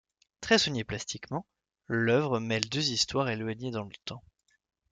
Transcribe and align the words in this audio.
Très 0.39 0.57
soignée 0.57 0.83
plastiquement, 0.83 1.45
l'œuvre 1.85 2.39
mêle 2.39 2.67
deux 2.67 2.89
histoires 2.89 3.29
éloignées 3.29 3.69
dans 3.69 3.83
le 3.83 3.93
temps. 4.05 4.23